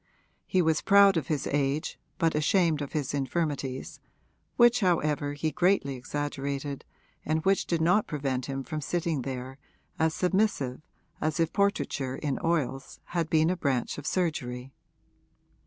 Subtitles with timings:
[0.47, 3.99] He was proud of his age but ashamed of his infirmities,
[4.55, 6.83] which however he greatly exaggerated
[7.23, 9.59] and which did not prevent him from sitting there
[9.99, 10.81] as submissive
[11.21, 14.73] as if portraiture in oils had been a branch of surgery.